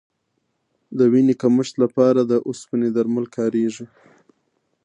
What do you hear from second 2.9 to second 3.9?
درمل کارېږي.